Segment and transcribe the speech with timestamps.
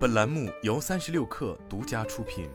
[0.00, 2.48] 本栏目由三十六氪独家出品。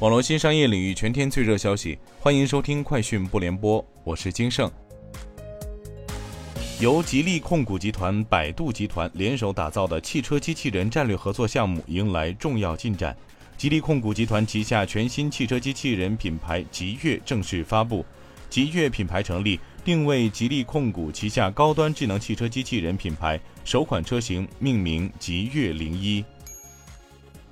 [0.00, 4.68] 网络新商业领域全天最热消息，欢迎收听快讯不联播，我是金盛。
[6.80, 13.16] 由吉利控股集团、百度集团联手打造的汽车机器人战略合作项目迎来重要进展。
[13.56, 18.04] 吉利控股集团旗下全新汽车机器人品牌极越正式发布，
[18.50, 19.60] 极越品牌成立。
[19.84, 26.24] 定位吉利控股旗下高端智能汽车机器人品牌，首款车型命名极越零一。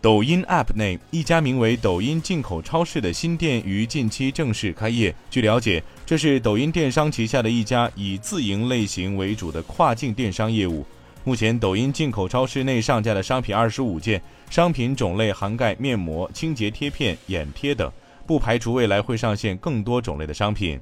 [0.00, 5.14] 抖音 App 内一家名为“抖音进口超市”的新店于近期正式开业。
[5.28, 10.86] 据了解，这是抖音电商旗下的一家以自营类型为主的跨境电商业务。
[11.22, 17.92] 目前，抖音进口超市内上架的商品二十五件，商品种类涵盖面膜、清洁贴片、眼贴等，
[18.26, 20.80] 不排除未来会上线更多种类的商品。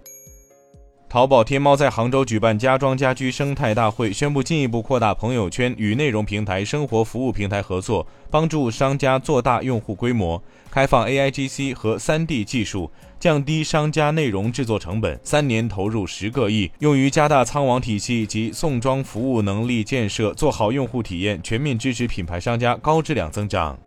[1.11, 15.19] 淘宝天猫在杭州举办家装家居生态大会，宣布进一步扩大朋友圈与内容平台、生活服务平台合作，帮助商家做大用户规模，开放 AIGC 和 3D 技术，降低商家内容制作成本。
[15.25, 23.79] 三年投入十个亿，用于加大仓网体系及送装服务能力建设，做好用户体验，全面支持品牌商家高质量增长。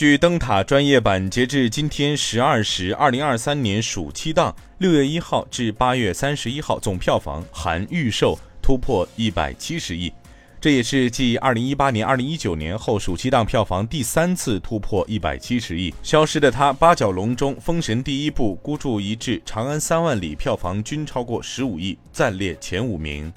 [0.00, 10.10] 据灯塔专业版，截至今天十二时，二零二三年暑期档六月一号至八月三十一号总票房含预售突破一百七十亿，
[10.58, 15.92] 这也是继二零一八年、二零一九年后暑期档票房第三次突破一百七十亿。
[16.02, 23.30] 消失的他、八角笼中、封神第一部、孤注一掷、长安三万里票房均超过十五亿，暂列前五名。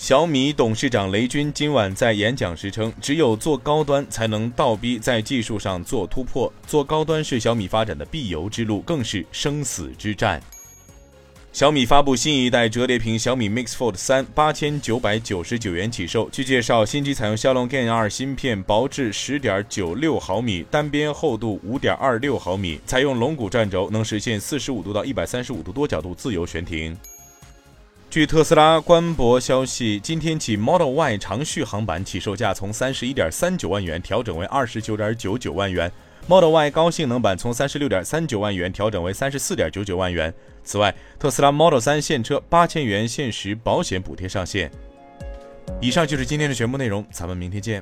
[0.00, 10.42] 小米董事长雷军今晚在演讲时称，只有做高端才能倒逼在技术上做突破，做高端是小米发展的必由之路，更是生死之战。
[11.52, 16.30] 小米发布新一代折叠屏小米 Mix Fold 三，八千九百九十九元起售。
[16.30, 26.96] 据介绍，新机采用骁龙 Gen 二芯片，薄至十点九六毫米，单边厚度五点二六毫米，采用龙骨转轴，能实现四十五度到一百三十五度多角度自由悬停。
[28.10, 35.88] 据特斯拉官博消息，今天起 Model Y 长续航版起售价从三十一点三九万元调整为二十九点九九万元
[36.26, 40.34] ，Model Y 高性能版从三十六点三九万元调整为三十四点九九万元。
[40.64, 44.68] 此外，特斯拉 Model 3现车八千元限时保险补贴上线。
[45.80, 47.80] 以上就是今天的全部内容，咱们明天见。